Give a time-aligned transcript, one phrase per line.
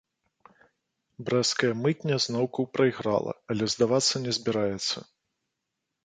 [1.25, 4.97] Брэсцкая мытня зноўку прайграла, але здавацца не збіраецца.